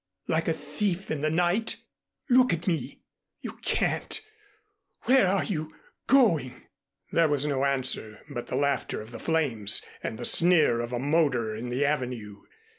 [0.27, 1.75] Like a thief in the night?
[2.27, 3.03] Look at me!
[3.41, 4.19] You can't!
[5.03, 5.75] Where are you
[6.07, 6.65] going?"
[7.11, 10.97] There was no answer but the laughter of the flames and the sneer of a
[10.97, 12.37] motor in the Avenue.